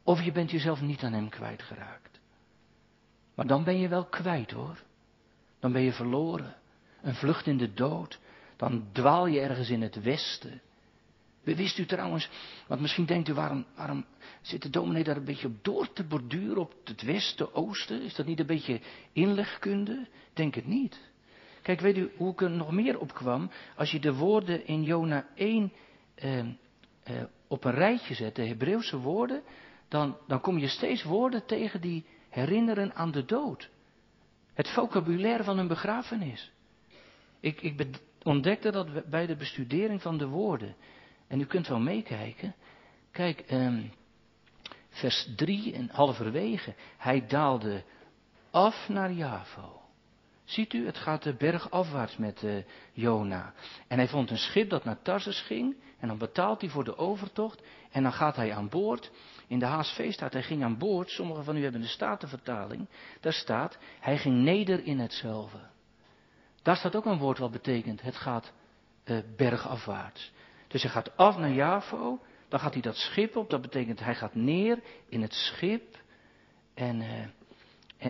[0.03, 2.19] Of je bent jezelf niet aan hem kwijtgeraakt.
[3.35, 4.83] Maar dan ben je wel kwijt hoor.
[5.59, 6.55] Dan ben je verloren.
[7.01, 8.19] Een vlucht in de dood.
[8.55, 10.61] Dan dwaal je ergens in het westen.
[11.53, 12.29] Wist u trouwens,
[12.67, 14.05] want misschien denkt u, waarom, waarom
[14.41, 18.01] zit de dominee daar een beetje op door te borduren op het westen, oosten?
[18.01, 18.79] Is dat niet een beetje
[19.13, 20.07] inlegkunde?
[20.33, 20.99] Denk het niet.
[21.61, 23.51] Kijk, weet u hoe ik er nog meer op kwam?
[23.75, 25.71] Als je de woorden in Jona 1
[26.15, 26.45] eh, eh,
[27.47, 29.43] op een rijtje zet, de Hebreeuwse woorden,
[29.87, 33.69] dan, dan kom je steeds woorden tegen die herinneren aan de dood.
[34.53, 36.51] Het vocabulaire van een begrafenis.
[37.39, 37.85] Ik, ik
[38.23, 40.75] ontdekte dat bij de bestudering van de woorden.
[41.27, 42.55] En u kunt wel meekijken.
[43.11, 43.91] Kijk, um,
[44.89, 46.73] vers 3 en halverwege.
[46.97, 47.83] Hij daalde
[48.51, 49.81] af naar Javo.
[50.43, 53.53] Ziet u, het gaat de berg afwaarts met uh, Jona.
[53.87, 55.75] En hij vond een schip dat naar Tarsus ging.
[55.99, 57.61] En dan betaalt hij voor de overtocht.
[57.91, 59.11] En dan gaat hij aan boord.
[59.47, 61.09] In de HSV staat hij ging aan boord.
[61.09, 62.87] Sommigen van u hebben de Statenvertaling.
[63.19, 65.59] Daar staat, hij ging neder in hetzelfde.
[66.61, 68.51] Daar staat ook een woord wat betekent, het gaat
[69.05, 70.31] uh, bergafwaarts.
[70.67, 74.15] Dus hij gaat af naar Javo, dan gaat hij dat schip op, dat betekent hij
[74.15, 75.97] gaat neer in het schip.
[76.73, 77.25] En, uh,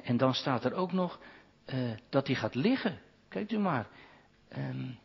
[0.03, 1.19] en, dan staat er ook nog
[1.65, 2.99] uh, dat hij gaat liggen.
[3.29, 3.87] Kijkt u maar.
[4.57, 4.99] Um,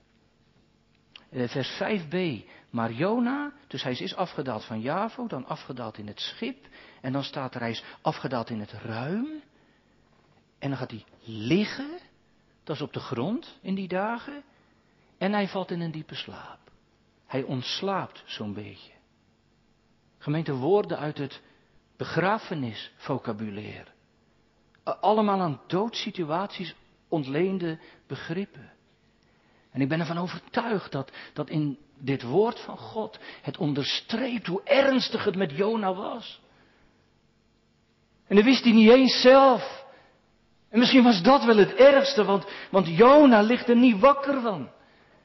[1.30, 2.44] eh, vers 5b.
[2.70, 6.66] Maar Jona, dus hij is afgedaald van Javo, dan afgedaald in het schip.
[7.00, 9.42] En dan staat er, hij is afgedaald in het ruim.
[10.58, 11.98] En dan gaat hij liggen,
[12.64, 14.42] dat is op de grond in die dagen.
[15.18, 16.69] En hij valt in een diepe slaap.
[17.30, 18.92] Hij ontslaapt zo'n beetje.
[20.18, 21.40] Gemeente woorden uit het
[21.96, 23.90] begrafenisvocabulaire.
[24.84, 26.74] Allemaal aan doodsituaties
[27.08, 28.72] ontleende begrippen.
[29.70, 34.62] En ik ben ervan overtuigd dat, dat in dit woord van God het onderstreept hoe
[34.64, 36.40] ernstig het met Jona was.
[38.26, 39.84] En dat wist hij niet eens zelf.
[40.68, 44.70] En misschien was dat wel het ergste, want, want Jona ligt er niet wakker van.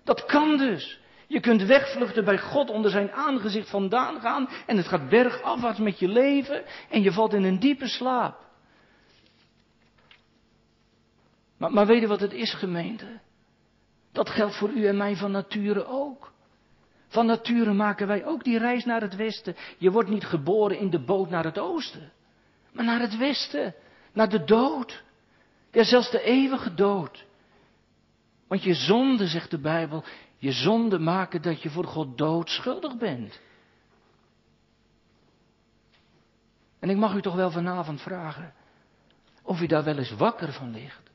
[0.03, 1.03] Dat kan dus.
[1.27, 5.99] Je kunt wegvluchten bij God onder zijn aangezicht vandaan gaan en het gaat bergafwaarts met
[5.99, 8.45] je leven en je valt in een diepe slaap.
[11.57, 13.19] Maar, maar weet je wat het is, gemeente?
[14.11, 16.33] Dat geldt voor u en mij van nature ook.
[17.07, 19.55] Van nature maken wij ook die reis naar het westen.
[19.77, 22.11] Je wordt niet geboren in de boot naar het oosten,
[22.71, 23.75] maar naar het westen,
[24.13, 25.03] naar de dood.
[25.71, 27.25] Ja, zelfs de eeuwige dood.
[28.47, 30.03] Want je zonde, zegt de Bijbel,
[30.37, 33.41] je zonde maken dat je voor God doodschuldig bent.
[36.79, 38.53] En ik mag u toch wel vanavond vragen
[39.41, 41.09] of u daar wel eens wakker van ligt.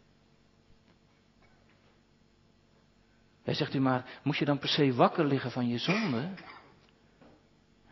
[3.43, 6.29] Hij zegt u maar, moet je dan per se wakker liggen van je zonde?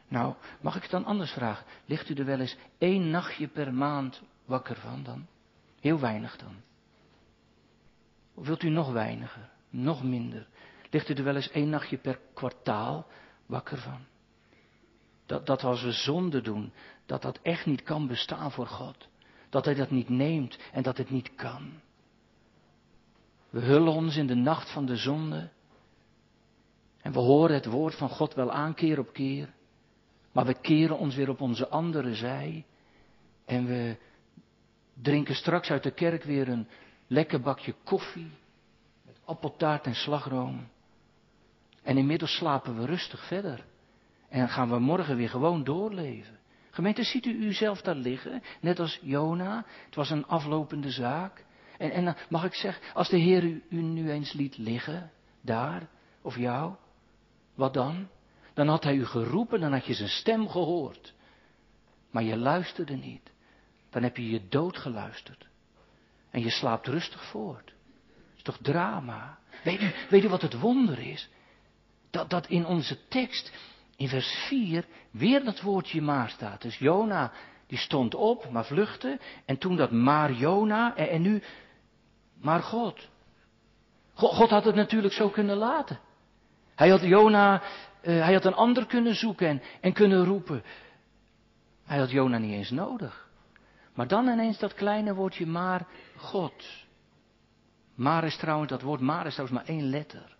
[0.09, 1.65] Nou, mag ik het dan anders vragen?
[1.85, 5.27] Ligt u er wel eens één nachtje per maand wakker van dan?
[5.81, 6.55] Heel weinig dan.
[8.35, 10.47] Of wilt u nog weiniger, nog minder?
[10.91, 13.07] Ligt u er wel eens één nachtje per kwartaal
[13.47, 14.07] wakker van?
[15.27, 16.73] Dat, dat als we zonde doen,
[17.07, 19.09] dat dat echt niet kan bestaan voor God.
[19.49, 21.81] Dat Hij dat niet neemt en dat het niet kan.
[23.51, 25.51] We hullen ons in de nacht van de zonde.
[27.01, 29.55] En we horen het woord van God wel aan keer op keer.
[30.33, 32.67] Maar we keren ons weer op onze andere zij.
[33.45, 33.97] En we
[34.95, 36.69] drinken straks uit de kerk weer een
[37.07, 38.31] lekker bakje koffie.
[39.05, 40.69] Met appeltaart en slagroom.
[41.83, 43.65] En inmiddels slapen we rustig verder.
[44.29, 46.39] En gaan we morgen weer gewoon doorleven.
[46.71, 48.43] Gemeente, ziet u uzelf daar liggen?
[48.61, 49.65] Net als Jona.
[49.85, 51.45] Het was een aflopende zaak.
[51.79, 55.11] En, en mag ik zeggen, als de Heer u, nu eens liet liggen,
[55.41, 55.89] daar,
[56.23, 56.75] of jou,
[57.55, 58.09] wat dan?
[58.55, 61.15] Dan had hij u geroepen, dan had je zijn stem gehoord.
[62.11, 63.31] Maar je luisterde niet.
[63.91, 65.49] Dan heb je je dood geluisterd.
[66.31, 67.67] En je slaapt rustig voort.
[67.67, 69.39] Dat is toch drama?
[69.65, 71.29] Weet u, weet u wat het wonder is?
[72.29, 73.53] Dat, in onze tekst,
[73.97, 76.63] in vers 4, weer dat woordje maar staat.
[76.63, 77.33] Dus Jona,
[77.67, 79.19] die stond op, maar vluchtte.
[79.45, 81.43] En toen dat maar Jona, en, en nu
[82.41, 83.09] maar God.
[84.15, 85.99] God had het natuurlijk zo kunnen laten.
[86.75, 87.63] Hij had Jona,
[88.03, 90.63] uh, hij had een ander kunnen zoeken en, en kunnen roepen.
[91.85, 93.29] Hij had Jona niet eens nodig.
[93.95, 96.87] Maar dan ineens dat kleine woordje maar God.
[97.95, 100.37] Maar is trouwens, dat woord maar is trouwens maar één letter.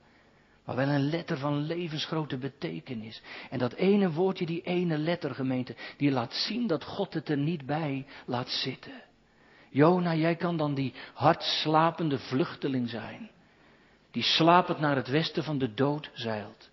[0.69, 3.23] Maar wel een letter van levensgrote betekenis.
[3.51, 7.37] En dat ene woordje, die ene letter gemeente, die laat zien dat God het er
[7.37, 9.03] niet bij laat zitten.
[9.71, 13.31] Jona, jij kan dan die hardslapende vluchteling zijn.
[14.11, 16.71] Die slapend naar het westen van de dood zeilt.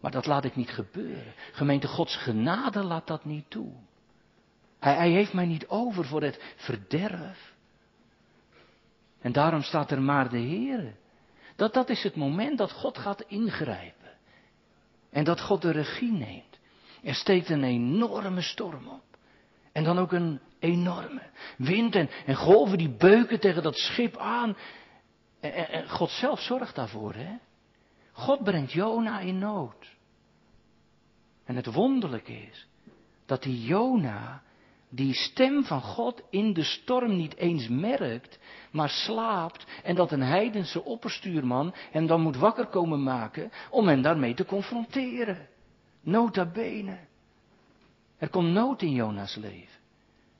[0.00, 1.34] Maar dat laat ik niet gebeuren.
[1.52, 3.72] Gemeente Gods genade laat dat niet toe.
[4.78, 7.54] Hij, hij heeft mij niet over voor het verderf.
[9.20, 10.92] En daarom staat er maar de Heere.
[11.60, 14.10] Dat, dat is het moment dat God gaat ingrijpen.
[15.10, 16.58] En dat God de regie neemt.
[17.02, 19.04] Er steekt een enorme storm op.
[19.72, 21.22] En dan ook een enorme
[21.56, 24.56] wind en, en golven die beuken tegen dat schip aan.
[25.40, 27.36] En, en, God zelf zorgt daarvoor, hè?
[28.12, 29.96] God brengt Jona in nood.
[31.44, 32.66] En het wonderlijke is
[33.26, 34.42] dat die Jona
[34.90, 38.38] die stem van God in de storm niet eens merkt,
[38.70, 44.02] maar slaapt en dat een heidense opperstuurman hem dan moet wakker komen maken om hem
[44.02, 45.48] daarmee te confronteren.
[46.00, 46.98] Nota bene.
[48.18, 49.78] Er komt nood in Jona's leven.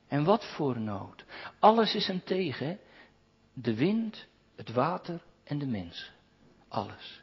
[0.08, 1.24] En wat voor nood.
[1.58, 2.78] Alles is hem tegen.
[3.52, 6.12] De wind, het water en de mensen.
[6.68, 7.22] Alles.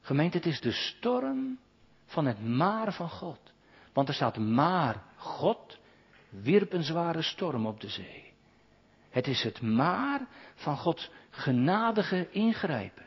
[0.00, 1.58] Gemeente, het is de storm
[2.06, 3.40] van het maar van God.
[3.92, 5.80] Want er staat maar God
[6.40, 8.32] wierp een zware storm op de zee.
[9.10, 13.06] Het is het maar van Gods genadige ingrijpen.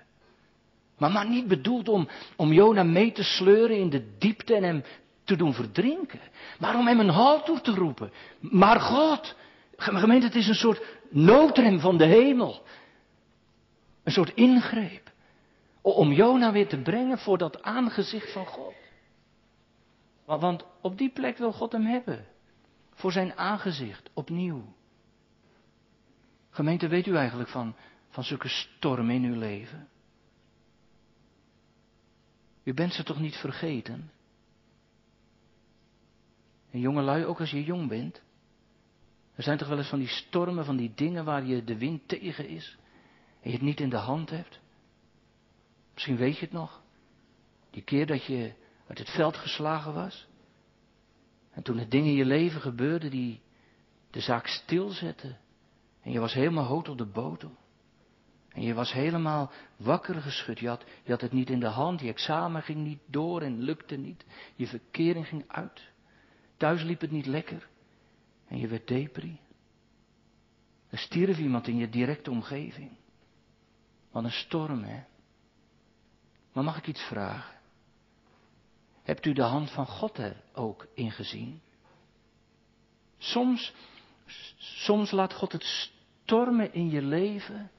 [0.98, 4.84] Maar, maar niet bedoeld om, om Jona mee te sleuren in de diepte en hem
[5.24, 6.20] te doen verdrinken.
[6.60, 8.12] Maar om hem een halt toe te roepen.
[8.40, 9.36] Maar God,
[9.78, 12.62] gemeente, het is een soort noodrem van de hemel.
[14.04, 15.12] Een soort ingreep.
[15.82, 18.74] Om Jona weer te brengen voor dat aangezicht van God.
[20.26, 22.26] Want op die plek wil God hem hebben.
[22.96, 24.74] Voor zijn aangezicht, opnieuw.
[26.50, 27.76] Gemeente, weet u eigenlijk van,
[28.10, 29.88] van zulke stormen in uw leven?
[32.64, 34.12] U bent ze toch niet vergeten?
[36.72, 38.22] En jongelui, ook als je jong bent.
[39.36, 42.08] Er zijn toch wel eens van die stormen, van die dingen waar je de wind
[42.08, 42.78] tegen is.
[43.42, 44.60] En je het niet in de hand hebt.
[45.94, 46.82] Misschien weet je het nog.
[47.70, 48.54] Die keer dat je
[48.88, 50.28] uit het veld geslagen was.
[51.56, 53.42] En toen er dingen in je leven gebeurden die
[54.10, 55.38] de zaak stilzetten.
[56.02, 57.58] En je was helemaal hoog op de botel.
[58.50, 60.60] En je was helemaal wakker geschud.
[60.60, 62.02] Je had, het niet in de hand.
[62.02, 64.26] Je examen ging niet door en lukte niet.
[64.56, 65.90] Je verkering ging uit.
[66.58, 67.68] Thuis liep het niet lekker.
[68.48, 69.40] En je werd depri.
[70.90, 72.92] Er stierf iemand in je directe omgeving.
[74.12, 75.04] Wat een storm, hè?
[76.54, 77.55] Maar mag ik iets vragen?
[79.06, 81.62] Hebt u de hand van God er ook in gezien?
[83.18, 83.74] Soms,
[84.58, 85.90] soms laat God het
[86.24, 87.72] stormen in je leven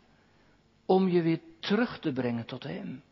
[0.85, 3.03] om je weer terug te brengen tot Hem.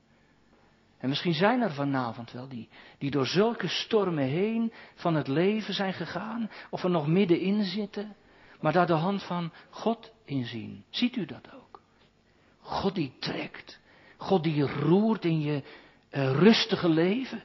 [0.98, 5.74] En misschien zijn er vanavond wel die, die door zulke stormen heen van het leven
[5.74, 8.16] zijn gegaan, of er nog middenin zitten,
[8.60, 10.84] maar daar de hand van God in zien.
[10.90, 11.80] Ziet u dat ook?
[12.60, 13.80] God die trekt,
[14.16, 15.62] God die roert in je
[16.10, 17.42] uh, rustige leven,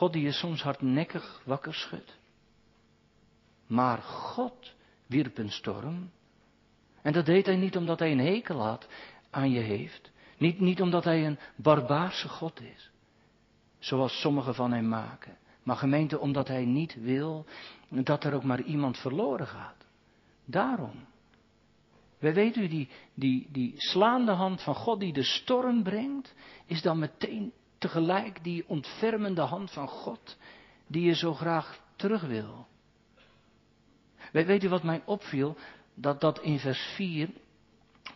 [0.00, 2.18] God die je soms hardnekkig wakker schudt.
[3.66, 4.74] Maar God
[5.06, 6.10] wierp een storm.
[7.02, 8.88] En dat deed hij niet omdat hij een hekel had
[9.30, 10.10] aan je heeft.
[10.38, 12.90] Niet, niet omdat hij een barbaarse God is.
[13.78, 15.38] Zoals sommigen van hem maken.
[15.62, 17.46] Maar gemeente omdat hij niet wil
[17.88, 19.86] dat er ook maar iemand verloren gaat.
[20.44, 21.06] Daarom.
[22.18, 26.34] Wij weten u, die, die, die slaande hand van God die de storm brengt,
[26.66, 30.36] is dan meteen tegelijk die ontfermende hand van God,
[30.86, 32.66] die je zo graag terug wil.
[34.32, 35.56] Weet, u wat mij opviel?
[35.94, 37.30] Dat dat in vers 4,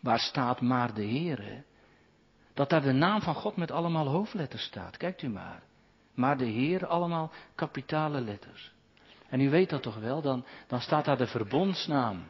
[0.01, 1.65] waar staat maar de Heere,
[2.55, 4.97] dat daar de naam van God met allemaal hoofdletters staat.
[4.97, 5.63] Kijkt u maar.
[6.15, 8.73] Maar de Heer, allemaal kapitale letters.
[9.29, 12.25] En u weet dat toch wel, dan, dan staat daar de verbondsnaam.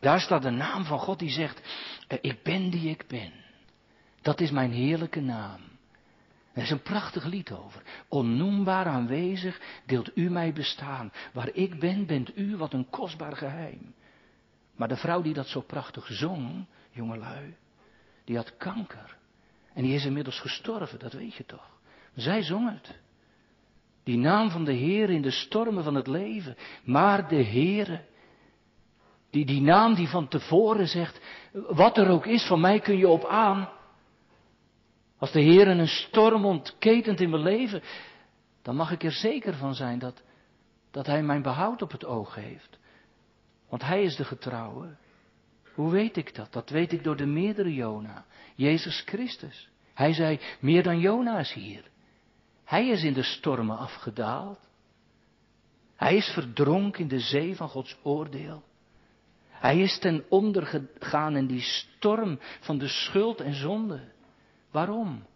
[0.00, 1.62] Daar staat de naam van God die zegt,
[2.08, 3.32] eh, ik ben die ik ben.
[4.22, 5.60] Dat is mijn heerlijke naam.
[6.60, 7.82] Er is een prachtig lied over.
[8.08, 11.12] Onnoembaar aanwezig deelt u mij bestaan.
[11.32, 13.94] Waar ik ben, bent u wat een kostbaar geheim.
[14.76, 17.56] Maar de vrouw die dat zo prachtig zong, jongelui,
[18.24, 19.16] die had kanker.
[19.74, 21.70] En die is inmiddels gestorven, dat weet je toch.
[22.14, 22.98] Zij zong het.
[24.04, 26.56] Die naam van de Heer in de stormen van het leven.
[26.84, 28.04] Maar de Heere,
[29.30, 31.20] die, die naam die van tevoren zegt,
[31.52, 33.68] wat er ook is, van mij kun je op aan.
[35.20, 37.82] Als de Heer een storm ontketent in mijn leven,
[38.62, 40.22] dan mag ik er zeker van zijn dat,
[40.90, 42.78] dat Hij mijn behoud op het oog heeft.
[43.68, 44.96] Want Hij is de getrouwe.
[45.74, 46.52] Hoe weet ik dat?
[46.52, 48.24] Dat weet ik door de meerdere Jona.
[48.54, 49.68] Jezus Christus.
[49.94, 51.84] Hij zei, meer dan Jona is hier.
[52.64, 54.58] Hij is in de stormen afgedaald.
[55.96, 58.62] Hij is verdronken in de zee van Gods oordeel.
[59.48, 64.00] Hij is ten onder gegaan in die storm van de schuld en zonde.
[64.70, 65.26] Waarom?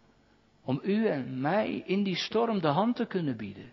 [0.63, 3.73] Om u en mij in die storm de hand te kunnen bieden.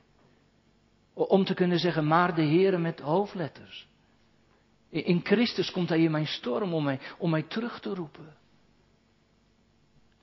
[1.14, 3.88] Om te kunnen zeggen, maar de Heere met hoofdletters.
[4.90, 8.36] In Christus komt Hij in mijn storm om mij, om mij terug te roepen.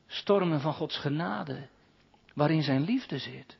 [0.07, 1.69] Stormen van Gods genade,
[2.35, 3.59] waarin Zijn liefde zit.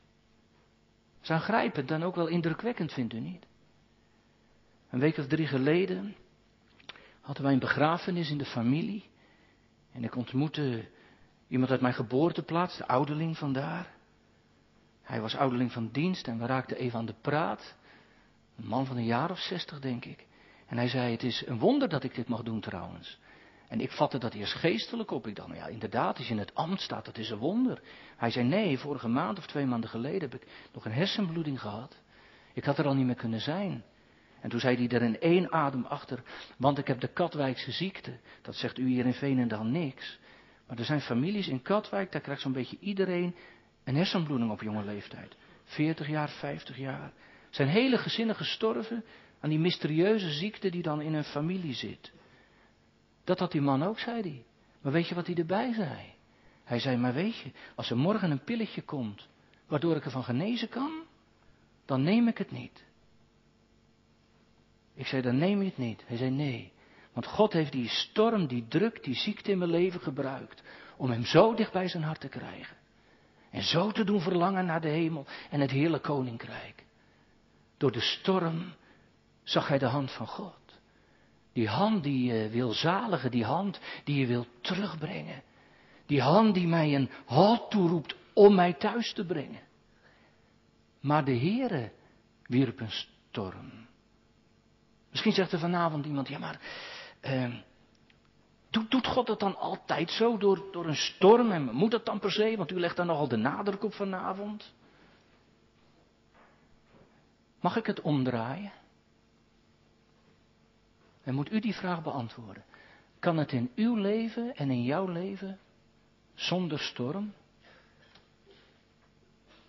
[1.23, 3.47] Is aangrijpend en ook wel indrukwekkend, vindt u niet?
[4.91, 6.17] Een week of drie geleden
[7.21, 9.05] hadden wij een begrafenis in de familie.
[9.93, 10.85] En ik ontmoette
[11.49, 13.91] Iemand uit mijn geboorteplaats, de ouderling vandaar.
[15.03, 17.75] Hij was ouderling van dienst en we raakten even aan de praat.
[18.57, 20.27] Een man van een jaar of zestig, denk ik.
[20.67, 23.19] En hij zei, het is een wonder dat ik dit mag doen trouwens.
[23.69, 25.27] En ik vatte dat eerst geestelijk op.
[25.27, 27.83] Ik dacht, nou ja, inderdaad, als je in het ambt staat, dat is een wonder.
[28.17, 31.97] Hij zei, nee, vorige maand of twee maanden geleden heb ik nog een hersenbloeding gehad.
[32.53, 33.85] Ik had er al niet meer kunnen zijn.
[34.41, 36.23] En toen zei hij er in één adem achter,
[36.57, 38.19] want ik heb de Katwijkse ziekte.
[38.43, 40.19] Dat zegt u hier in Veenendaal niks.
[40.69, 43.35] Maar er zijn families in Katwijk, daar krijgt zo'n beetje iedereen
[43.85, 45.37] een hersenbloeding op jonge leeftijd.
[45.65, 47.13] 40 jaar, 50 jaar.
[47.51, 49.05] Zijn hele gezinnen gestorven
[49.41, 52.13] aan die mysterieuze ziekte die dan in een familie zit.
[53.25, 54.45] Dat had die man ook, zei hij.
[54.81, 56.15] Maar weet je wat hij erbij zei?
[56.65, 59.29] Hij zei, maar weet je, als er morgen een pilletje komt,
[59.67, 61.03] waardoor ik ervan genezen kan,
[61.85, 62.85] dan neem ik het niet.
[64.95, 66.03] Ik zei, dan neem je het niet.
[66.07, 66.73] Hij zei, nee.
[67.19, 70.63] Want God heeft die storm, die druk, die ziekte in mijn leven gebruikt
[70.97, 72.77] om hem zo dicht bij zijn hart te krijgen.
[73.51, 76.85] En zo te doen verlangen naar de hemel en het heerlijke koninkrijk.
[77.77, 78.75] Door de storm
[79.43, 80.81] zag hij de hand van God.
[81.53, 85.43] Die hand die je wil zaligen, die hand die je wil terugbrengen.
[86.07, 89.63] Die hand die mij een halt toeroept om mij thuis te brengen.
[91.01, 91.93] Maar de Heere
[92.47, 93.87] wierp een storm.
[95.11, 96.61] Misschien zegt er vanavond iemand, ja maar,
[97.29, 97.55] eh,
[98.71, 101.51] doet, doet, God dat dan altijd zo door, door een storm?
[101.51, 102.55] En moet dat dan per se?
[102.57, 104.73] Want u legt daar nogal de nadruk op vanavond.
[107.61, 108.73] Mag ik het omdraaien?
[111.23, 112.65] En moet u die vraag beantwoorden.
[113.19, 115.59] Kan het in uw leven en in jouw leven
[116.35, 117.33] zonder storm?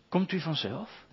[0.09, 1.05] Komt u vanzelf?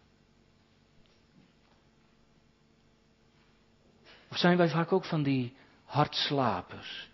[4.31, 5.57] Of zijn wij vaak ook van die
[5.97, 7.09] hardslapers,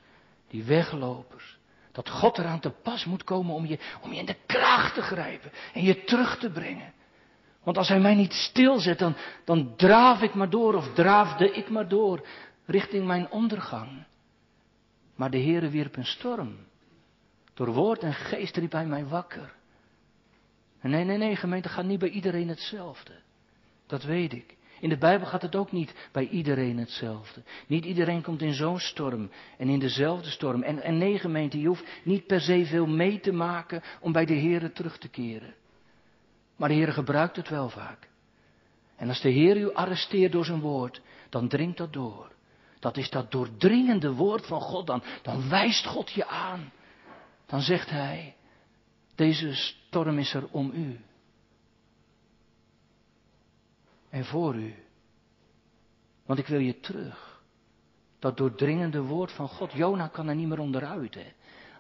[0.49, 1.57] die weglopers,
[1.93, 5.03] dat God eraan te pas moet komen om je, om je in de kraag te
[5.03, 6.93] grijpen en je terug te brengen.
[7.63, 9.15] Want als hij mij niet stilzet, dan,
[9.45, 12.27] dan draaf ik maar door of draafde ik maar door
[12.67, 14.05] richting mijn ondergang.
[15.15, 16.57] Maar de Heere wierp een storm.
[17.55, 19.53] Door woord en geest riep hij mij wakker.
[20.81, 23.13] Nee, nee, nee, gemeente gaat niet bij iedereen hetzelfde.
[23.87, 24.57] Dat weet ik.
[24.83, 27.43] In de Bijbel gaat het ook niet bij iedereen hetzelfde.
[27.67, 30.63] Niet iedereen komt in zo'n storm en in dezelfde storm.
[30.63, 34.25] En, en nee, gemeente, je hoeft niet per se veel mee te maken om bij
[34.25, 35.55] de Heere terug te keren.
[36.57, 38.09] Maar de Heere gebruikt het wel vaak.
[38.97, 42.33] En als de Heer u arresteert door zijn woord, dan dringt dat door.
[42.79, 44.87] Dat is dat doordringende woord van God.
[44.87, 46.73] Dan, dan wijst God je aan.
[47.47, 48.35] Dan zegt Hij,
[49.15, 51.01] deze storm is er om u.
[54.13, 54.75] En voor u.
[56.27, 57.41] Want ik wil je terug.
[58.19, 59.73] Dat doordringende woord van God.
[59.73, 61.19] Jona kan er niet meer onderuit.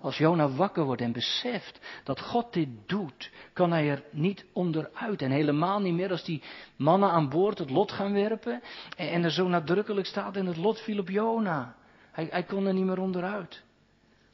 [0.00, 5.22] Als Jona wakker wordt en beseft dat God dit doet, kan hij er niet onderuit.
[5.22, 6.42] En helemaal niet meer als die
[6.76, 8.62] mannen aan boord het lot gaan werpen.
[8.96, 11.76] En, er zo nadrukkelijk staat en het lot viel op Jona.
[12.12, 13.62] Hij, hij kon er niet meer onderuit.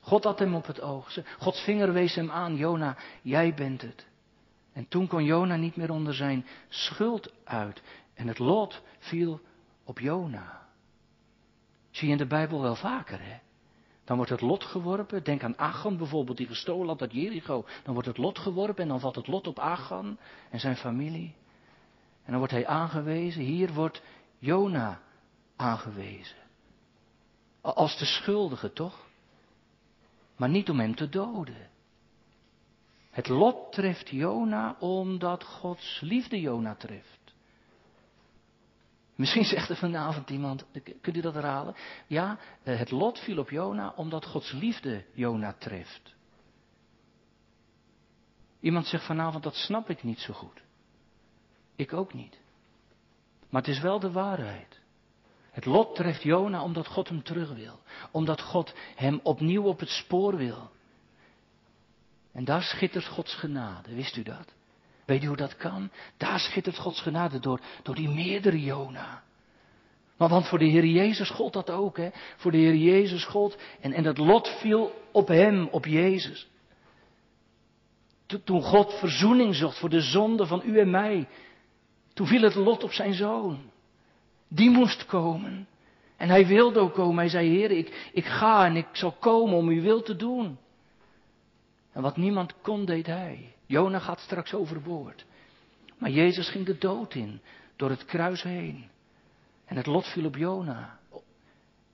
[0.01, 1.18] God had hem op het oog.
[1.38, 2.57] Gods vinger wees hem aan.
[2.57, 4.07] Jona, jij bent het.
[4.79, 7.83] En toen kon Jona niet meer onder zijn schuld uit.
[8.14, 9.41] En het lot viel
[9.85, 10.66] op Jona.
[11.91, 13.39] Zie je in de Bijbel wel vaker, hè?
[14.05, 15.24] Dan wordt het lot geworpen.
[15.24, 17.66] Denk aan Achan bijvoorbeeld, die gestolen had uit Jericho.
[17.83, 20.18] Dan wordt het lot geworpen en dan valt het lot op Achan
[20.51, 21.35] en zijn familie.
[22.24, 23.43] En dan wordt hij aangewezen.
[23.43, 24.03] Hier wordt
[24.39, 25.01] Jona
[25.57, 26.39] aangewezen.
[27.61, 29.07] Als de schuldige, toch?
[30.37, 31.70] Maar niet om hem te doden.
[33.19, 37.35] Het lot treft Jona omdat Gods liefde Jona treft.
[39.14, 40.64] Misschien zegt er vanavond iemand,
[41.01, 41.75] kunt u dat herhalen?
[42.07, 46.14] Ja, eh, het lot viel op Jona omdat Gods liefde Jona treft.
[48.61, 50.62] Iemand zegt vanavond, dat snap ik niet zo goed.
[51.77, 52.41] Ik ook niet.
[53.49, 54.81] Maar het is wel de waarheid.
[55.51, 57.81] Het lot treft Jona omdat God hem terug wil.
[58.11, 60.71] Omdat God hem opnieuw op het spoor wil.
[62.39, 64.55] En daar schittert Gods genade, wist u dat?
[65.05, 65.91] Weet u hoe dat kan?
[66.16, 69.22] Daar schittert Gods genade door, door die meerdere Jona.
[70.16, 72.09] Maar want voor de Heer Jezus gold dat ook, hè?
[72.36, 73.59] Voor de Heer Jezus gold.
[73.80, 76.49] En, en dat lot viel op hem, op Jezus.
[78.45, 81.28] Toen God verzoening zocht voor de zonde van u en mij.
[82.14, 83.70] Toen viel het lot op zijn zoon.
[84.49, 85.68] Die moest komen.
[86.16, 87.18] En hij wilde ook komen.
[87.18, 90.59] Hij zei, Heer, ik, ik ga en ik zal komen om uw wil te doen.
[91.99, 93.55] En wat niemand kon, deed hij.
[93.66, 95.24] Jona gaat straks overboord.
[95.96, 97.40] Maar Jezus ging de dood in,
[97.76, 98.90] door het kruis heen.
[99.64, 100.99] En het lot viel op Jona.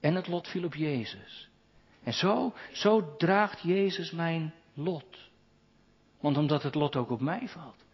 [0.01, 1.49] En het lot viel op Jezus.
[2.03, 5.31] En zo, zo draagt Jezus mijn lot.
[6.21, 7.85] Want omdat het lot ook op mij valt.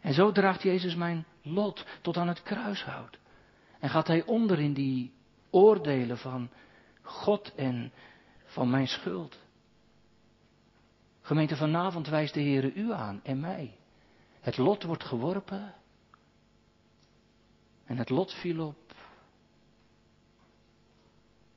[0.00, 3.18] En zo draagt Jezus mijn lot tot aan het kruishout.
[3.78, 5.12] En gaat hij onder in die
[5.50, 6.50] oordelen van
[7.02, 7.92] God en
[8.44, 9.44] van mijn schuld.
[11.26, 13.76] Gemeente vanavond wijst de Heere u aan en mij.
[14.40, 15.74] Het lot wordt geworpen.
[17.84, 18.94] En het lot viel op.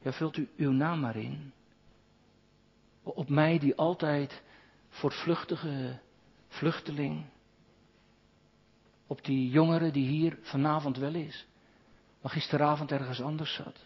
[0.02, 1.54] Ja, vult u uw naam maar in.
[3.04, 4.44] Op mij die altijd
[4.90, 6.00] voortvluchtige
[6.48, 7.26] vluchteling.
[9.08, 11.48] Op die jongere die hier vanavond wel is.
[12.22, 13.86] Maar gisteravond ergens anders zat.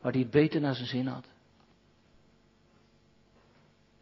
[0.00, 1.26] Waar hij het beter naar zijn zin had.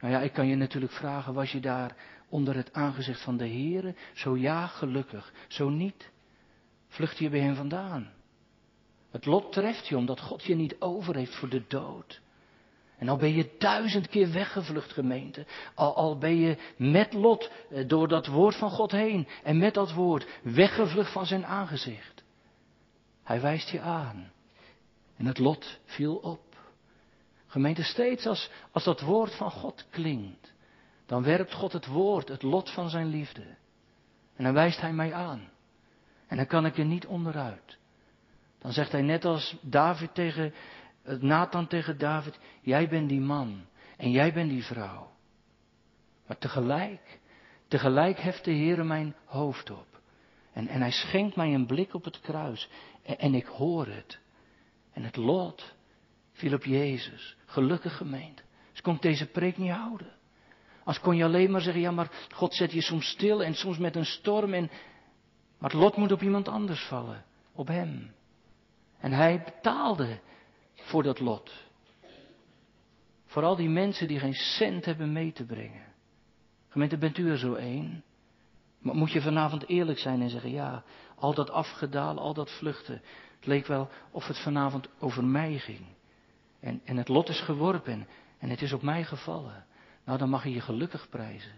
[0.06, 1.96] Nou ja, ik kan je natuurlijk vragen, was je daar
[2.28, 3.94] onder het aangezicht van de Heere?
[4.14, 5.32] Zo ja, gelukkig.
[5.48, 6.10] Zo niet,
[6.88, 8.12] vlucht je bij hem vandaan.
[9.10, 12.20] Het lot treft je omdat God je niet over heeft voor de dood.
[12.98, 15.46] En al ben je duizend keer weggevlucht, gemeente.
[15.74, 19.28] Al, al ben je met lot eh, door dat woord van God heen.
[19.42, 22.24] En met dat woord weggevlucht van zijn aangezicht.
[23.22, 24.32] Hij wijst je aan.
[25.16, 26.45] En het lot viel op.
[27.46, 30.52] Gemeente, steeds als, als dat woord van God klinkt,
[31.06, 33.56] dan werpt God het woord, het lot van zijn liefde.
[34.36, 35.48] En dan wijst hij mij aan.
[36.26, 37.78] En dan kan ik er niet onderuit.
[38.58, 40.54] Dan zegt hij net als David tegen,
[41.20, 43.64] Nathan tegen David, jij bent die man
[43.96, 45.10] en jij bent die vrouw.
[46.26, 47.20] Maar tegelijk,
[47.68, 49.86] tegelijk heft de Heer mijn hoofd op.
[50.52, 52.68] En, en hij schenkt mij een blik op het kruis.
[53.02, 54.18] En, en ik hoor het.
[54.92, 55.74] En het lot
[56.36, 57.36] viel op Jezus.
[57.46, 58.42] Gelukkig gemeend.
[58.70, 60.12] Dus kon deze preek niet houden.
[60.84, 63.78] Als kon je alleen maar zeggen, ja maar God zet je soms stil en soms
[63.78, 64.54] met een storm.
[64.54, 64.70] En,
[65.58, 67.24] maar het lot moet op iemand anders vallen.
[67.52, 68.14] Op hem.
[68.98, 70.20] En hij betaalde
[70.74, 71.52] voor dat lot.
[73.26, 75.84] Voor al die mensen die geen cent hebben mee te brengen.
[76.68, 78.04] Gemeente, bent u er zo één?
[78.78, 80.84] Maar moet je vanavond eerlijk zijn en zeggen, ja,
[81.14, 83.02] al dat afgedaal, al dat vluchten.
[83.36, 85.95] Het leek wel of het vanavond over mij ging.
[86.60, 88.06] En, en het lot is geworpen
[88.38, 89.64] en het is op mij gevallen.
[90.04, 91.52] Nou, dan mag je je gelukkig prijzen.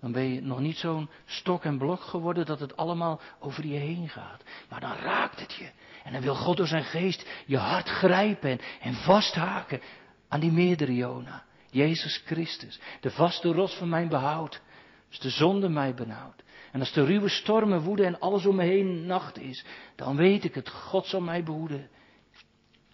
[0.00, 3.78] Dan ben je nog niet zo'n stok en blok geworden dat het allemaal over je
[3.78, 4.42] heen gaat.
[4.68, 5.70] Maar dan raakt het je.
[6.04, 9.80] En dan wil God door zijn geest je hart grijpen en, en vasthaken
[10.28, 11.44] aan die meerdere Jona.
[11.70, 14.60] Jezus Christus, de vaste rots van mijn behoud.
[15.08, 16.42] Als de zonde mij benauwt.
[16.72, 19.64] En als de ruwe stormen woeden en alles om me heen nacht is,
[19.96, 21.88] dan weet ik het, God zal mij behoeden.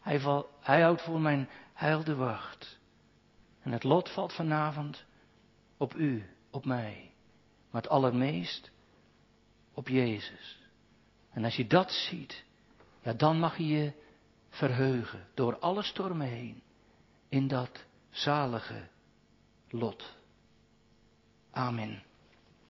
[0.09, 2.79] Hij, hij houdt voor mijn heil de wacht.
[3.63, 5.05] En het lot valt vanavond
[5.77, 7.11] op u, op mij.
[7.71, 8.71] Maar het allermeest
[9.75, 10.59] op Jezus.
[11.31, 12.45] En als je dat ziet,
[13.03, 13.93] ja, dan mag je je
[14.49, 16.63] verheugen door alle stormen heen
[17.29, 18.89] in dat zalige
[19.69, 20.17] lot.
[21.51, 22.03] Amen.